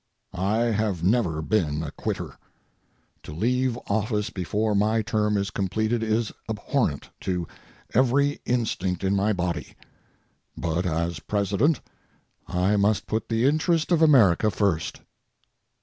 I 0.33 0.57
have 0.71 1.03
never 1.03 1.43
been 1.43 1.83
a 1.83 1.91
quitter. 1.91 2.35
To 3.21 3.31
leave 3.31 3.77
office 3.85 4.31
before 4.31 4.73
my 4.73 5.03
term 5.03 5.37
is 5.37 5.51
completed 5.51 6.01
is 6.01 6.31
abhorrent 6.49 7.11
to 7.19 7.47
every 7.93 8.41
instinct 8.43 9.03
in 9.03 9.15
my 9.15 9.31
body. 9.31 9.75
But 10.57 10.87
as 10.87 11.19
President, 11.19 11.81
I 12.47 12.77
must 12.77 13.05
put 13.05 13.29
the 13.29 13.45
interest 13.45 13.91
of 13.91 14.01
America 14.01 14.49
first. 14.49 15.01